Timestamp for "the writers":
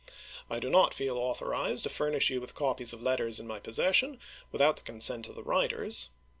5.35-6.09